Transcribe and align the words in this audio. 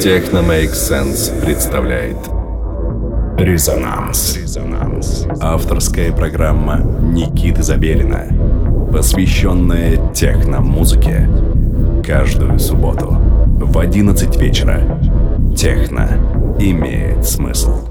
Техно 0.00 0.38
Make 0.38 0.72
Sense 0.72 1.44
представляет 1.44 2.16
Резонанс. 3.36 4.34
Резонанс. 4.34 5.26
Авторская 5.42 6.10
программа 6.10 6.78
Никиты 6.78 7.62
Забелина, 7.62 8.24
посвященная 8.90 9.98
техно-музыке. 10.14 11.28
Каждую 12.02 12.58
субботу 12.58 13.08
в 13.10 13.78
11 13.78 14.36
вечера. 14.40 14.98
Техно 15.54 16.08
имеет 16.58 17.26
смысл. 17.26 17.86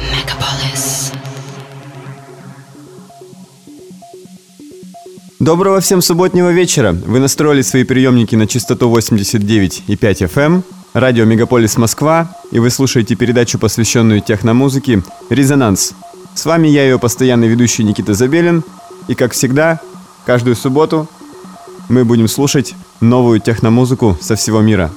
Megapolis. 0.00 1.07
Доброго 5.48 5.80
всем 5.80 6.02
субботнего 6.02 6.52
вечера. 6.52 6.92
Вы 6.92 7.20
настроили 7.20 7.62
свои 7.62 7.82
приемники 7.82 8.36
на 8.36 8.46
частоту 8.46 8.94
89,5 8.94 9.88
FM, 9.88 10.62
радио 10.92 11.24
Мегаполис 11.24 11.78
Москва, 11.78 12.30
и 12.50 12.58
вы 12.58 12.68
слушаете 12.68 13.14
передачу, 13.14 13.58
посвященную 13.58 14.20
техномузыке 14.20 15.02
«Резонанс». 15.30 15.94
С 16.34 16.44
вами 16.44 16.68
я, 16.68 16.82
ее 16.82 16.98
постоянный 16.98 17.48
ведущий 17.48 17.82
Никита 17.82 18.12
Забелин, 18.12 18.62
и, 19.08 19.14
как 19.14 19.32
всегда, 19.32 19.80
каждую 20.26 20.54
субботу 20.54 21.08
мы 21.88 22.04
будем 22.04 22.28
слушать 22.28 22.74
новую 23.00 23.40
техномузыку 23.40 24.18
со 24.20 24.36
всего 24.36 24.60
мира. 24.60 24.90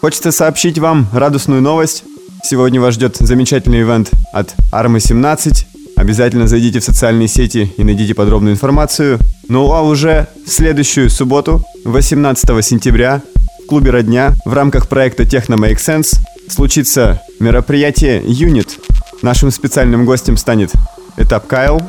Хочется 0.00 0.32
сообщить 0.32 0.80
вам 0.80 1.06
радостную 1.12 1.62
новость. 1.62 2.02
Сегодня 2.42 2.80
вас 2.80 2.94
ждет 2.94 3.18
замечательный 3.18 3.82
ивент 3.82 4.10
от 4.32 4.52
Arma 4.72 4.98
17. 4.98 5.75
Обязательно 5.96 6.46
зайдите 6.46 6.80
в 6.80 6.84
социальные 6.84 7.26
сети 7.26 7.72
и 7.76 7.82
найдите 7.82 8.14
подробную 8.14 8.54
информацию. 8.54 9.18
Ну 9.48 9.72
а 9.72 9.82
уже 9.82 10.28
в 10.44 10.50
следующую 10.50 11.08
субботу, 11.08 11.64
18 11.84 12.64
сентября, 12.64 13.22
в 13.64 13.66
клубе 13.66 13.90
«Родня» 13.90 14.34
в 14.44 14.52
рамках 14.52 14.88
проекта 14.88 15.24
«Техно 15.24 15.54
Make 15.54 15.78
Sense» 15.78 16.18
случится 16.48 17.22
мероприятие 17.40 18.22
«Юнит». 18.24 18.78
Нашим 19.22 19.50
специальным 19.50 20.04
гостем 20.04 20.36
станет 20.36 20.70
Этап 21.16 21.46
Кайл, 21.46 21.80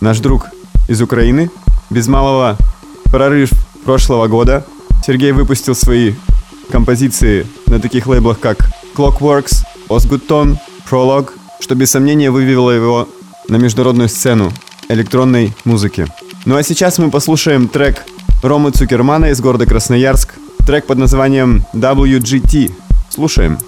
наш 0.00 0.20
друг 0.20 0.46
из 0.88 1.02
Украины. 1.02 1.50
Без 1.90 2.06
малого 2.06 2.56
прорыв 3.10 3.50
прошлого 3.84 4.28
года. 4.28 4.64
Сергей 5.04 5.32
выпустил 5.32 5.74
свои 5.74 6.14
композиции 6.70 7.46
на 7.66 7.80
таких 7.80 8.06
лейблах, 8.06 8.38
как 8.40 8.70
Clockworks, 8.94 9.64
Osgood 9.88 10.56
Prologue, 10.88 11.30
что 11.60 11.74
без 11.74 11.90
сомнения 11.90 12.30
вывело 12.30 12.70
его 12.70 13.08
на 13.48 13.56
международную 13.56 14.08
сцену 14.08 14.52
электронной 14.88 15.54
музыки. 15.64 16.06
Ну 16.44 16.56
а 16.56 16.62
сейчас 16.62 16.98
мы 16.98 17.10
послушаем 17.10 17.68
трек 17.68 18.04
Ромы 18.42 18.70
Цукермана 18.70 19.26
из 19.26 19.40
города 19.40 19.66
Красноярск. 19.66 20.34
Трек 20.66 20.86
под 20.86 20.98
названием 20.98 21.64
WGT. 21.74 22.72
Слушаем. 23.10 23.58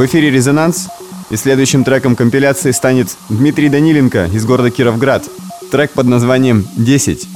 В 0.00 0.06
эфире 0.06 0.30
«Резонанс» 0.30 0.88
и 1.30 1.36
следующим 1.36 1.84
треком 1.84 2.16
компиляции 2.16 2.72
станет 2.72 3.16
Дмитрий 3.28 3.68
Даниленко 3.68 4.26
из 4.32 4.44
города 4.44 4.70
Кировград. 4.70 5.28
Трек 5.70 5.92
под 5.92 6.06
названием 6.06 6.66
«10». 6.76 7.26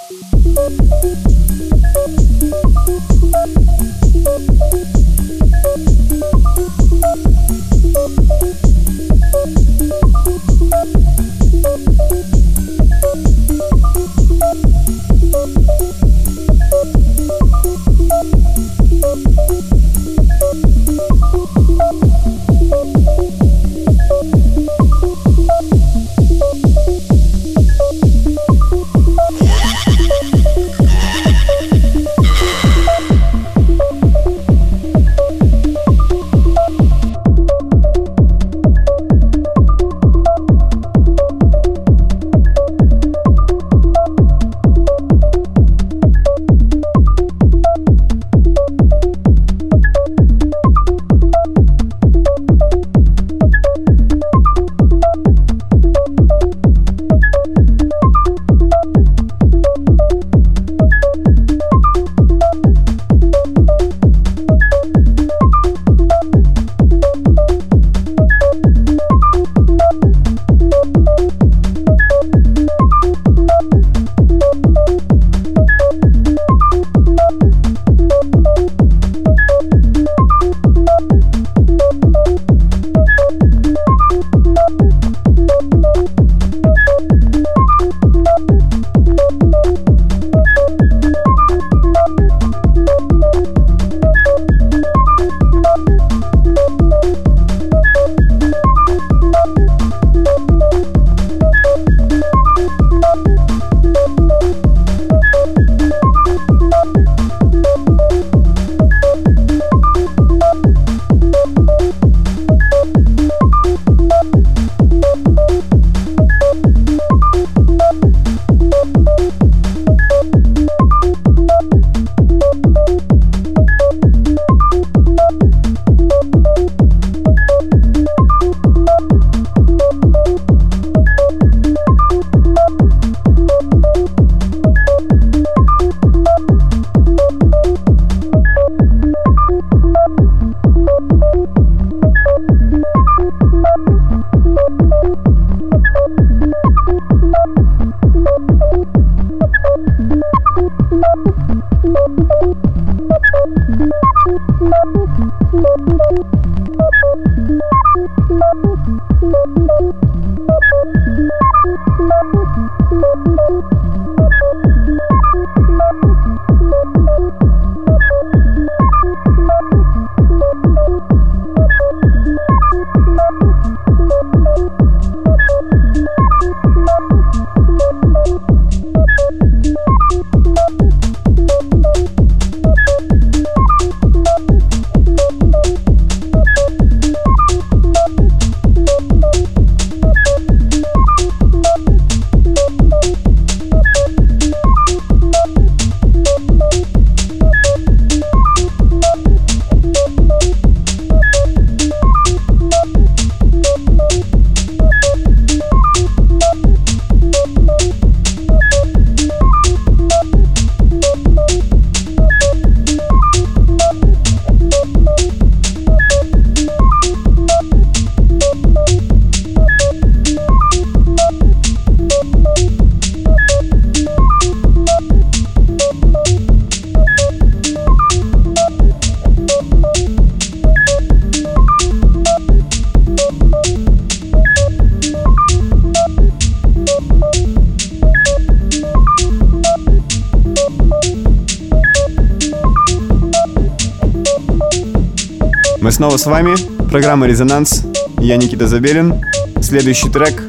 Снова 245.94 246.16
с 246.16 246.26
вами. 246.26 246.56
Программа 246.90 247.28
«Резонанс». 247.28 247.84
Я 248.18 248.36
Никита 248.36 248.66
Забелин. 248.66 249.14
Следующий 249.62 250.08
трек. 250.08 250.42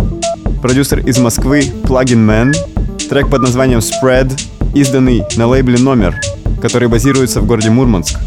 Продюсер 0.59 0.99
из 1.07 1.19
Москвы 1.19 1.71
Plugin 1.83 2.25
Man. 2.25 2.55
Трек 3.07 3.29
под 3.29 3.41
названием 3.43 3.77
Spread, 3.77 4.33
изданный 4.73 5.23
на 5.37 5.45
лейбле 5.45 5.77
«Номер», 5.77 6.19
который 6.63 6.87
базируется 6.87 7.41
в 7.41 7.45
городе 7.45 7.69
Мурманск. 7.69 8.17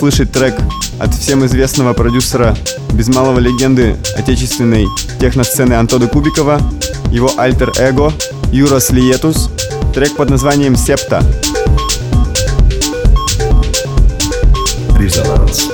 Можете 0.00 0.16
слышать 0.16 0.32
трек 0.32 0.54
от 0.98 1.14
всем 1.14 1.44
известного 1.46 1.92
продюсера 1.92 2.56
без 2.92 3.08
малого 3.08 3.38
легенды 3.38 3.96
отечественной 4.16 4.86
техносцены 5.20 5.74
Антода 5.74 6.06
Кубикова, 6.06 6.60
его 7.10 7.30
альтер-эго 7.36 8.12
Юрос 8.52 8.90
Лиетус, 8.90 9.50
трек 9.94 10.16
под 10.16 10.30
названием 10.30 10.76
«Септа». 10.76 11.22
Резонанс. 14.98 15.69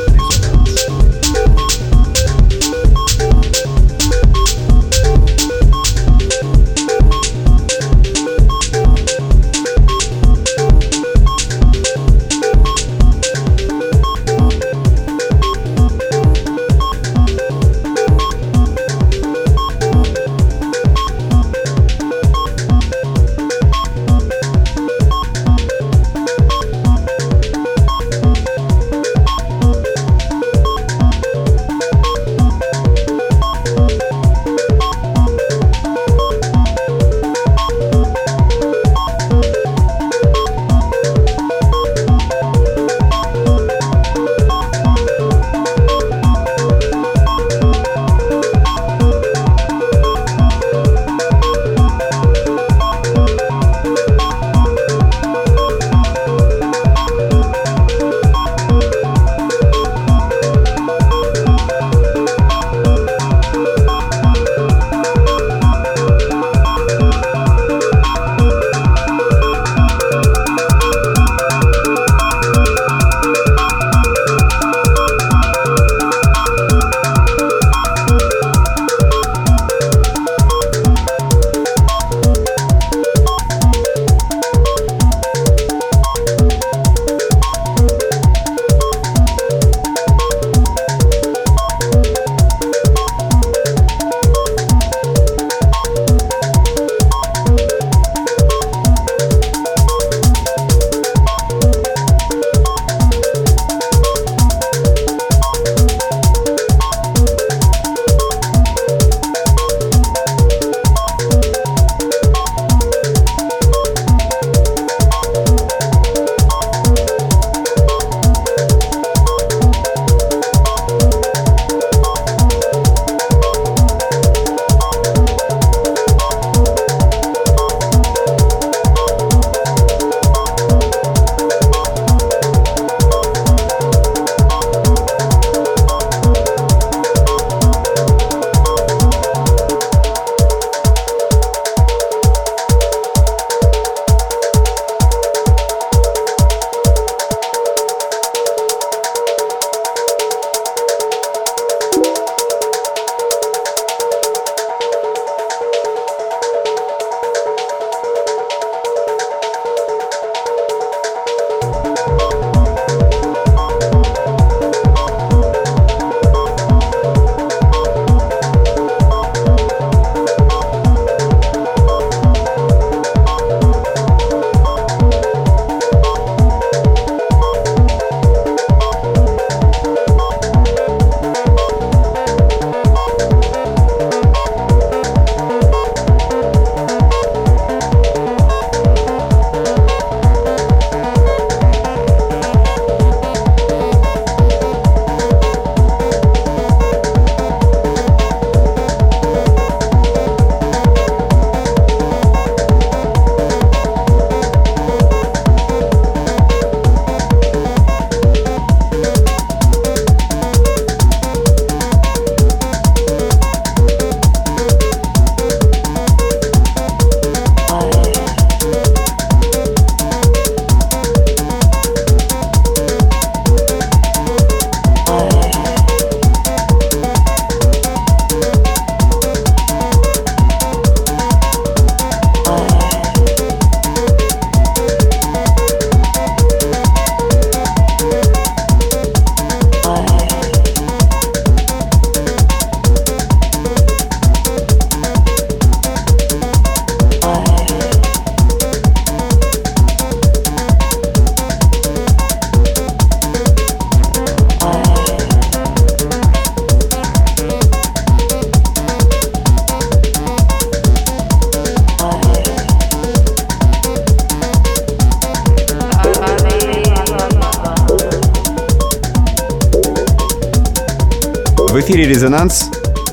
«Резонанс» 272.26 272.70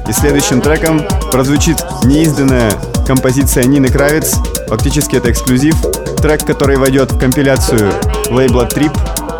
и 0.09 0.11
следующим 0.11 0.59
треком 0.59 1.03
прозвучит 1.31 1.77
неизданная 2.03 2.71
композиция 3.05 3.65
Нины 3.65 3.87
Кравец. 3.87 4.33
Фактически 4.67 5.17
это 5.17 5.29
эксклюзив. 5.29 5.75
Трек, 6.17 6.43
который 6.43 6.77
войдет 6.77 7.11
в 7.11 7.19
компиляцию 7.19 7.93
лейбла 8.31 8.67
Trip. 8.67 8.91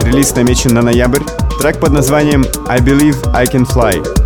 Релиз 0.04 0.36
намечен 0.36 0.76
на 0.76 0.84
ноябрь. 0.84 1.24
Трек 1.60 1.80
под 1.80 1.92
названием 1.92 2.46
«I 2.68 2.82
Believe 2.82 3.18
I 3.34 3.46
Can 3.46 3.66
Fly». 3.68 4.23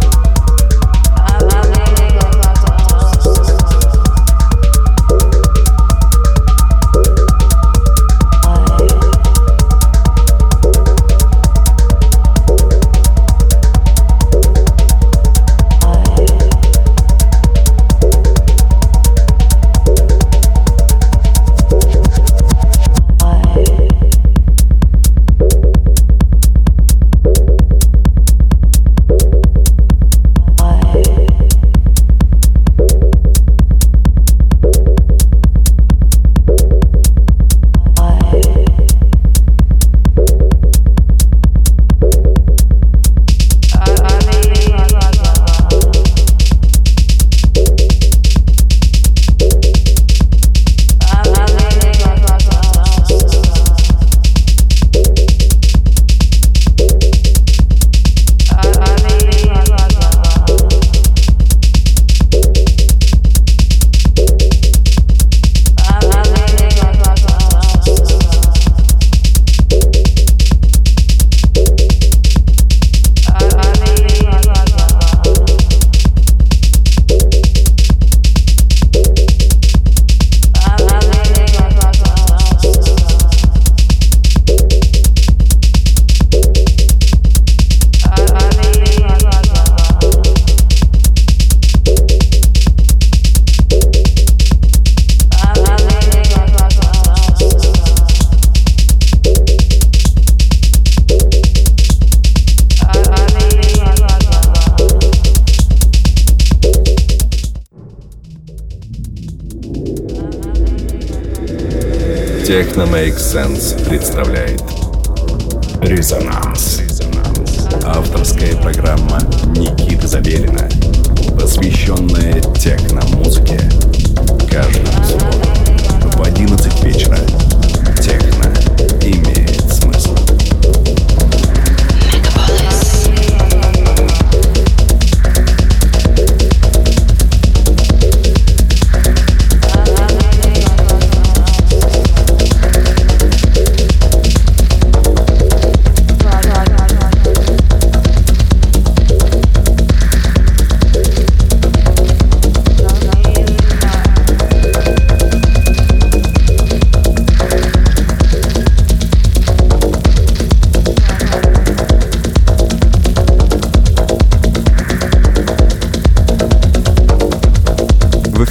Sense. 113.27 113.66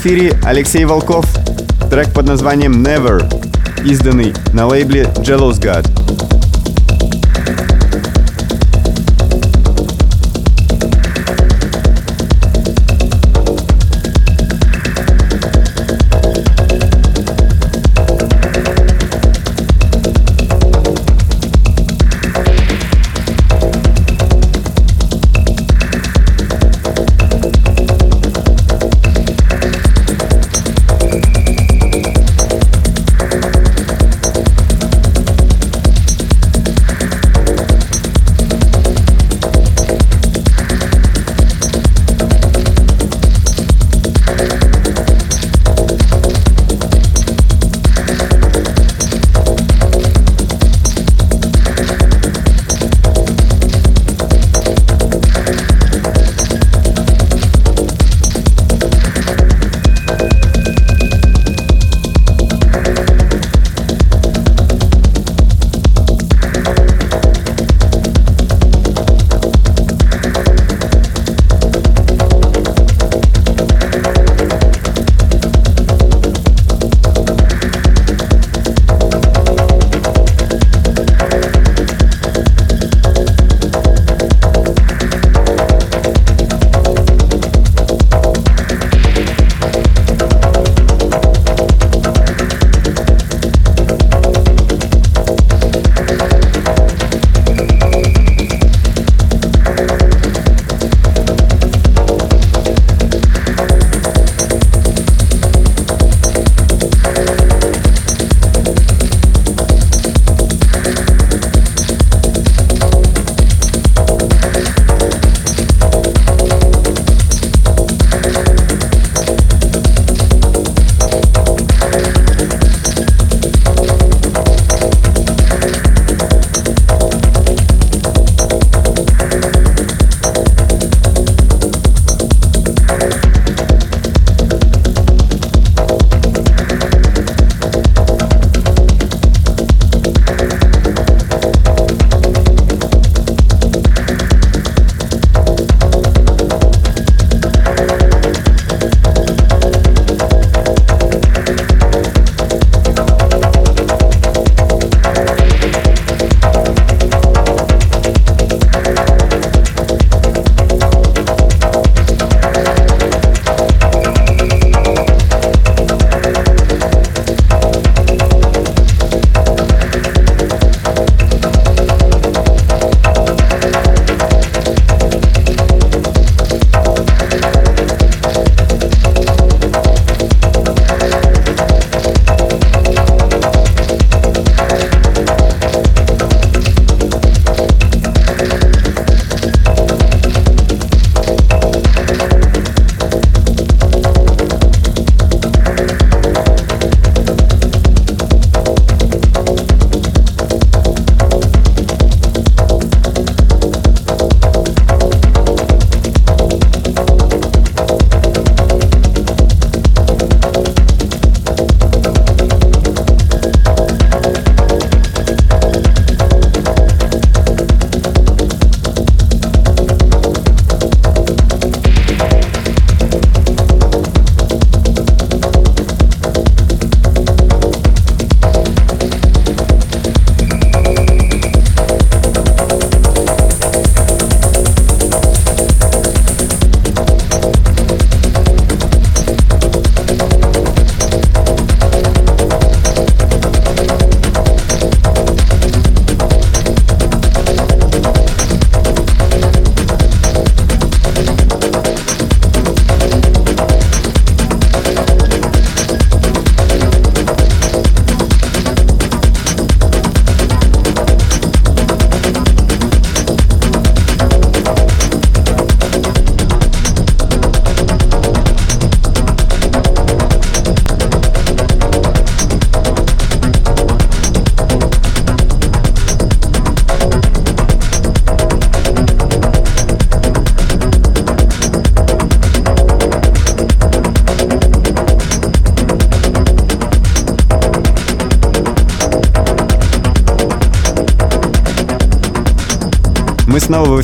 Эфире 0.07 0.39
Алексей 0.45 0.85
Волков, 0.85 1.27
трек 1.91 2.13
под 2.13 2.27
названием 2.27 2.85
Never, 2.85 3.25
изданный 3.85 4.35
на 4.53 4.69
лейбле 4.69 5.03
Jealous 5.17 5.59
God. 5.61 6.16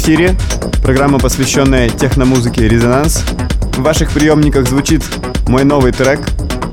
Эфире. 0.02 0.34
Программа, 0.82 1.20
посвященная 1.20 1.88
техномузыке 1.88 2.68
«Резонанс». 2.68 3.22
В 3.76 3.82
ваших 3.82 4.10
приемниках 4.10 4.68
звучит 4.68 5.04
мой 5.46 5.62
новый 5.62 5.92
трек. 5.92 6.18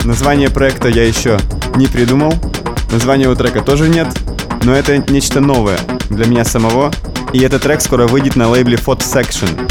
Название 0.04 0.50
проекта 0.50 0.88
я 0.90 1.04
еще 1.04 1.38
не 1.76 1.86
придумал. 1.86 2.34
Названия 2.92 3.30
у 3.30 3.36
трека 3.36 3.62
тоже 3.62 3.88
нет. 3.88 4.08
Но 4.64 4.74
это 4.74 4.98
нечто 5.12 5.42
новое 5.42 5.78
для 6.10 6.26
меня 6.26 6.44
самого. 6.44 6.92
И 7.32 7.40
этот 7.42 7.62
трек 7.62 7.82
скоро 7.82 8.08
выйдет 8.08 8.36
на 8.36 8.50
лейбле 8.50 8.78
Photo 8.78 9.02
Section. 9.02 9.69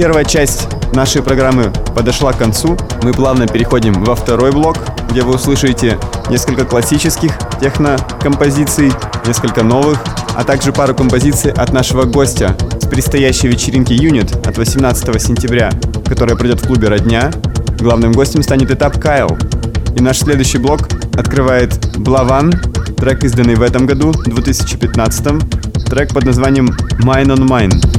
Первая 0.00 0.24
часть 0.24 0.66
нашей 0.94 1.22
программы 1.22 1.70
подошла 1.94 2.32
к 2.32 2.38
концу. 2.38 2.74
Мы 3.02 3.12
плавно 3.12 3.46
переходим 3.46 4.02
во 4.02 4.14
второй 4.14 4.50
блок, 4.50 4.78
где 5.10 5.20
вы 5.20 5.34
услышите 5.34 5.98
несколько 6.30 6.64
классических 6.64 7.32
техно-композиций, 7.60 8.90
несколько 9.26 9.62
новых, 9.62 10.02
а 10.34 10.42
также 10.42 10.72
пару 10.72 10.94
композиций 10.94 11.52
от 11.52 11.74
нашего 11.74 12.04
гостя 12.04 12.56
с 12.80 12.86
предстоящей 12.86 13.48
вечеринки 13.48 13.92
Юнит 13.92 14.34
от 14.46 14.56
18 14.56 15.20
сентября, 15.20 15.70
которая 16.06 16.34
пройдет 16.34 16.62
в 16.62 16.66
клубе 16.66 16.88
«Родня». 16.88 17.30
Главным 17.78 18.12
гостем 18.12 18.42
станет 18.42 18.70
этап 18.70 18.98
Кайл. 18.98 19.36
И 19.94 20.00
наш 20.00 20.20
следующий 20.20 20.56
блок 20.56 20.88
открывает 21.18 21.98
Блаван, 21.98 22.54
трек, 22.96 23.22
изданный 23.22 23.54
в 23.54 23.60
этом 23.60 23.84
году, 23.84 24.12
2015 24.12 25.84
трек 25.90 26.14
под 26.14 26.24
названием 26.24 26.70
«Mine 27.00 27.36
on 27.36 27.46
Mine». 27.46 27.89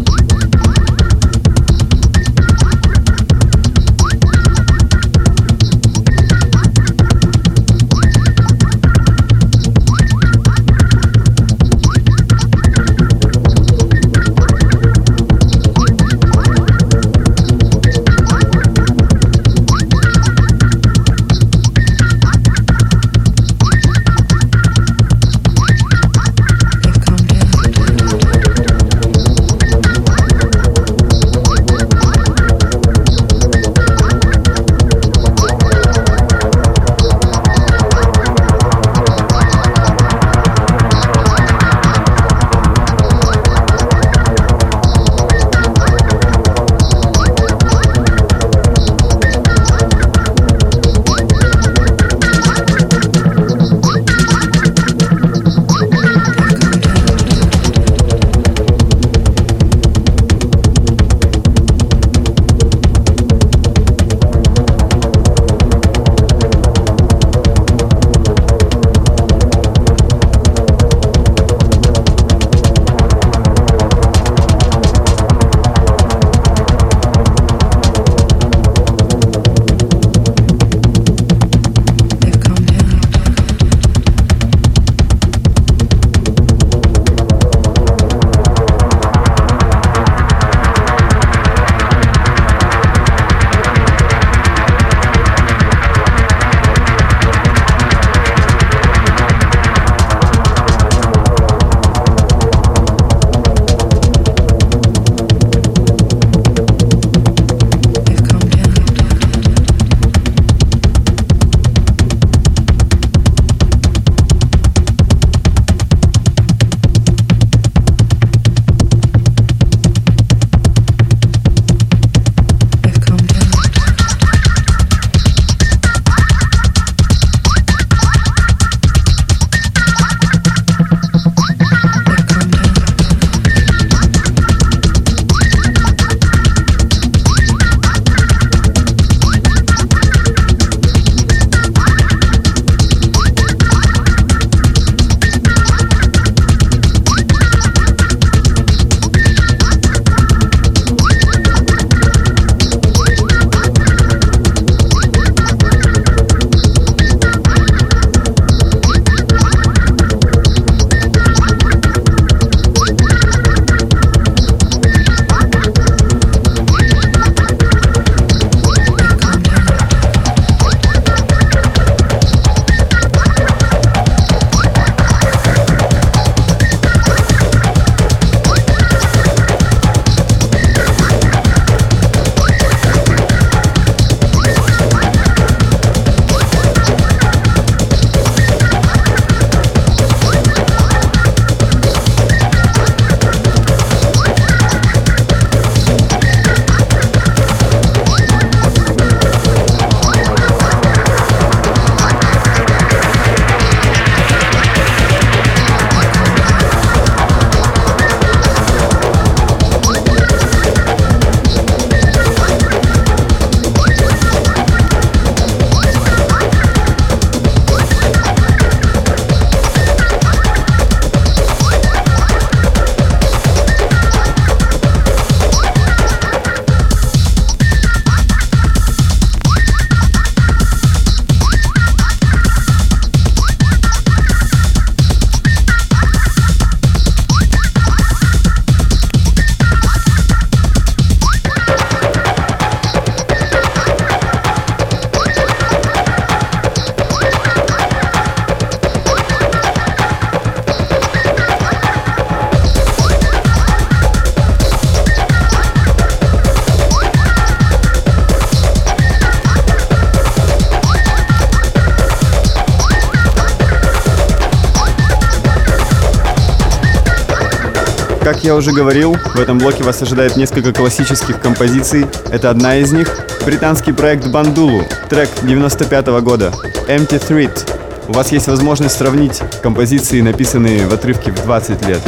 Я 268.52 268.58
уже 268.58 268.74
говорил, 268.74 269.14
в 269.14 269.40
этом 269.40 269.60
блоке 269.60 269.82
вас 269.86 270.02
ожидает 270.02 270.36
несколько 270.36 270.74
классических 270.74 271.40
композиций. 271.40 272.06
Это 272.32 272.50
одна 272.50 272.76
из 272.76 272.92
них. 272.92 273.08
Британский 273.46 273.94
проект 273.94 274.28
Бандулу, 274.28 274.84
трек 275.10 275.30
95 275.44 276.08
-го 276.08 276.22
года, 276.22 276.52
Empty 276.90 277.18
Threat. 277.26 277.70
У 278.10 278.12
вас 278.12 278.34
есть 278.34 278.48
возможность 278.48 278.98
сравнить 278.98 279.42
композиции, 279.64 280.20
написанные 280.20 280.86
в 280.86 280.94
отрывке 280.94 281.32
в 281.32 281.42
20 281.46 281.88
лет. 281.88 282.02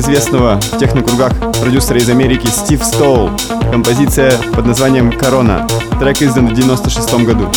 Известного 0.00 0.58
в 0.60 0.78
технокругах 0.78 1.32
продюсера 1.60 1.98
из 1.98 2.08
Америки 2.08 2.46
Стив 2.46 2.82
Стоул. 2.82 3.30
Композиция 3.70 4.32
под 4.54 4.66
названием 4.66 5.12
«Корона». 5.12 5.66
Трек 5.98 6.22
издан 6.22 6.48
в 6.48 6.54
96 6.54 7.14
году. 7.24 7.50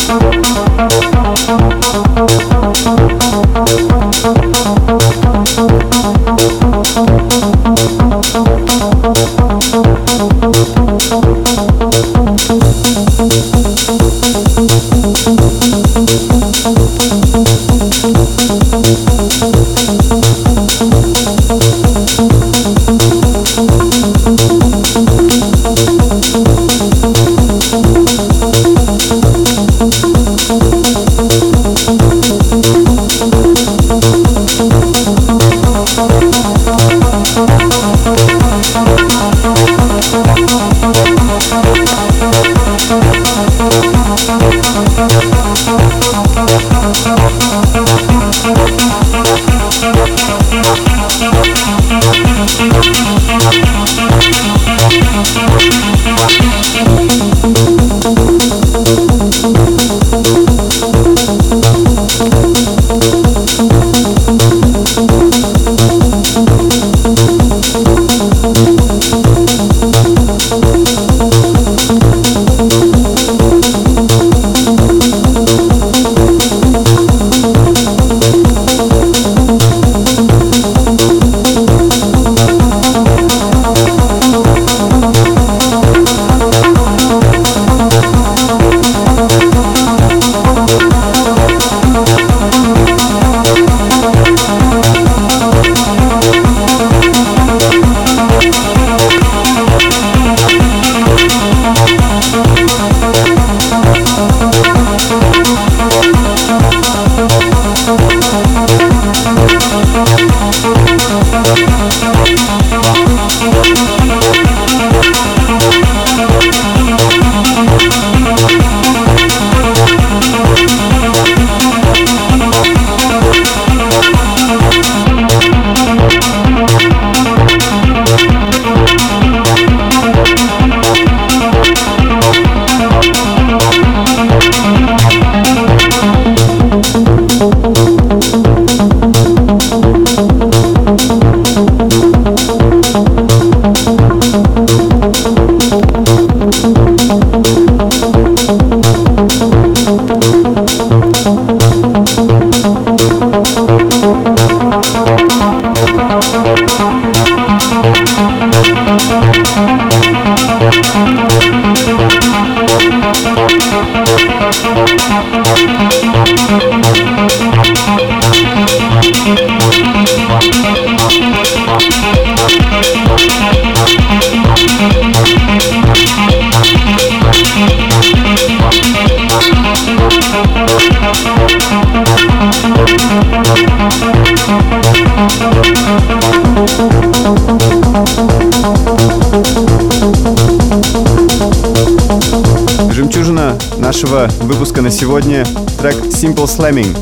Simple 196.24 196.46
Slamming 196.46 196.96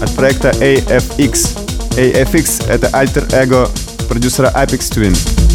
от 0.00 0.14
проекта 0.14 0.50
AFX. 0.50 1.58
AFX— 1.96 2.64
это 2.68 2.86
альтер-эго 2.96 3.68
продюсера 4.08 4.52
Apex 4.54 4.92
Twin. 4.92 5.47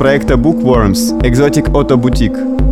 Проекта 0.00 0.34
Bookworms 0.34 1.12
Exotic 1.22 1.74
Auto 1.74 1.98
Boutique. 1.98 2.69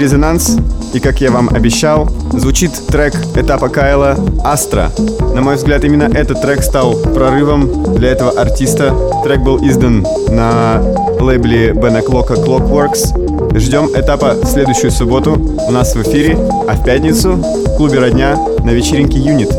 «Резонанс». 0.00 0.56
И, 0.94 0.98
как 0.98 1.20
я 1.20 1.30
вам 1.30 1.50
обещал, 1.50 2.08
звучит 2.32 2.72
трек 2.88 3.14
этапа 3.36 3.68
Кайла 3.68 4.16
«Астра». 4.42 4.90
На 5.34 5.42
мой 5.42 5.56
взгляд, 5.56 5.84
именно 5.84 6.04
этот 6.04 6.42
трек 6.42 6.62
стал 6.62 6.94
прорывом 6.94 7.94
для 7.94 8.10
этого 8.10 8.30
артиста. 8.30 8.94
Трек 9.22 9.40
был 9.40 9.58
издан 9.64 10.04
на 10.30 10.82
лейбле 11.20 11.72
Бена 11.72 12.02
Клока 12.02 12.34
Clockworks. 12.34 13.58
Ждем 13.58 13.86
этапа 13.94 14.34
в 14.34 14.46
следующую 14.46 14.90
субботу 14.90 15.32
у 15.68 15.70
нас 15.70 15.94
в 15.94 16.02
эфире, 16.02 16.36
а 16.66 16.74
в 16.74 16.84
пятницу 16.84 17.34
в 17.34 17.76
клубе 17.76 17.98
«Родня» 17.98 18.36
на 18.64 18.70
вечеринке 18.70 19.18
«Юнит». 19.18 19.50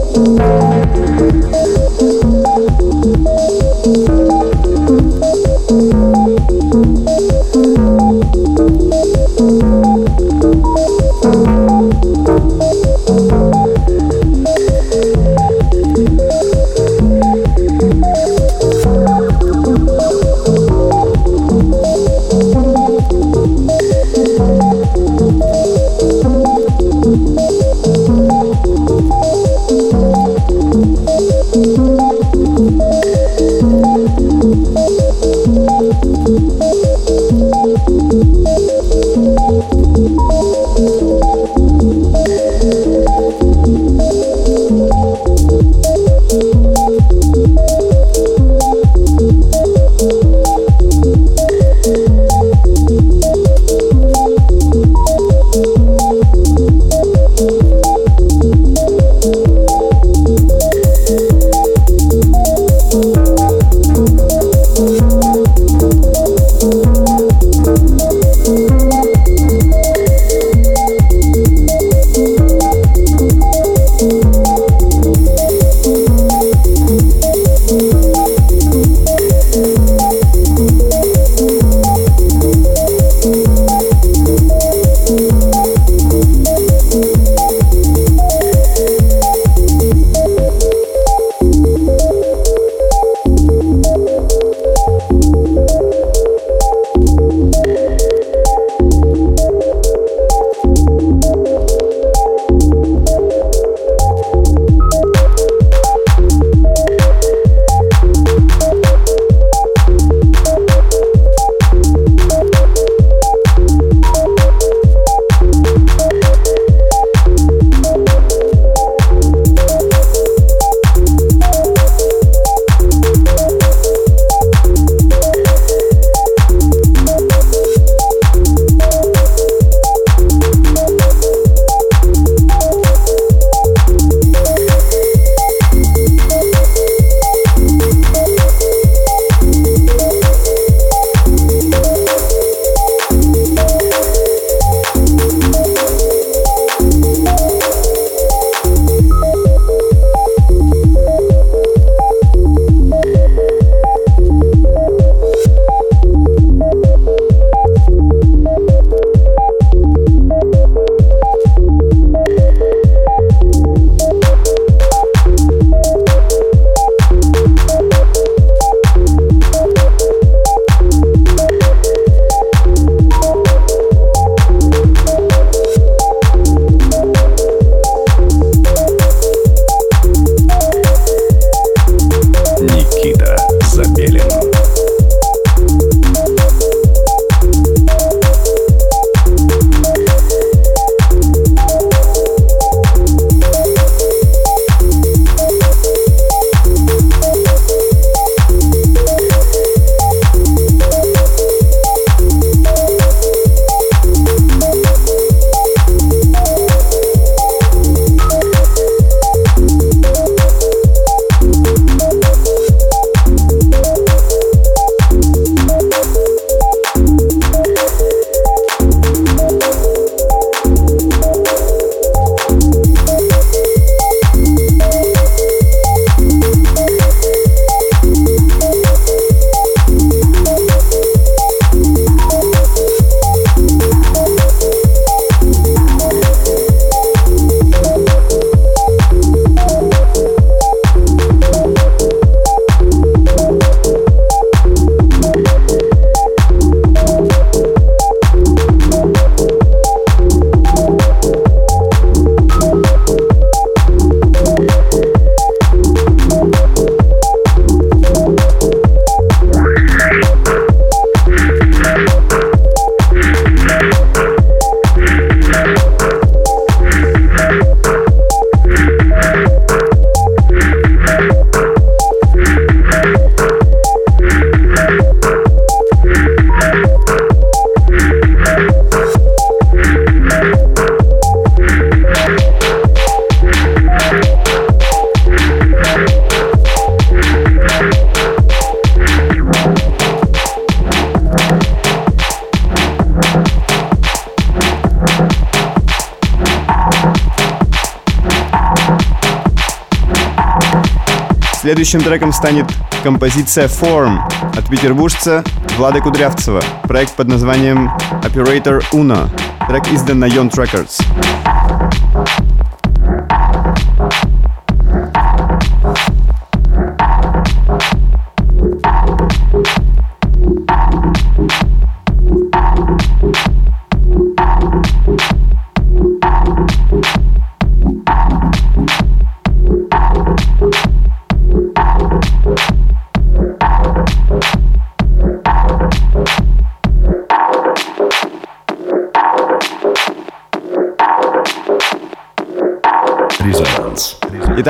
Следующим 301.91 302.09
треком 302.09 302.31
станет 302.31 302.65
композиция 303.03 303.67
Form 303.67 304.19
от 304.57 304.69
петербуржца 304.69 305.43
Влада 305.75 305.99
Кудрявцева. 305.99 306.61
Проект 306.83 307.17
под 307.17 307.27
названием 307.27 307.91
Operator 308.23 308.81
Uno. 308.93 309.27
Трек 309.67 309.91
издан 309.91 310.19
на 310.19 310.29
Yon 310.29 310.49
Records. 310.51 311.03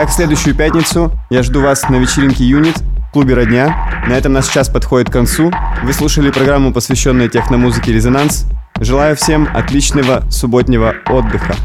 Итак, 0.02 0.10
в 0.10 0.16
следующую 0.16 0.56
пятницу 0.56 1.12
я 1.30 1.44
жду 1.44 1.62
вас 1.62 1.88
на 1.88 1.98
вечеринке 1.98 2.44
Юнит 2.44 2.76
в 2.80 3.12
клубе 3.12 3.36
«Родня». 3.36 4.04
На 4.08 4.14
этом 4.14 4.34
наш 4.34 4.48
час 4.48 4.68
подходит 4.68 5.12
к 5.12 5.14
концу. 5.14 5.52
Вы 5.84 5.94
слушали 5.94 6.32
программу, 6.32 6.74
посвященную 6.74 7.30
техномузыке 7.30 7.94
«Резонанс». 7.94 8.48
Желаю 8.80 9.16
всем 9.16 9.48
отличного 9.54 10.24
субботнего 10.32 10.96
отдыха. 11.08 11.56